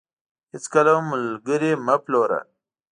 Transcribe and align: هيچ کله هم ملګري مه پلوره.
هيچ 0.53 0.65
کله 0.73 0.91
هم 0.97 1.05
ملګري 1.13 1.71
مه 1.85 1.95
پلوره. 2.03 2.39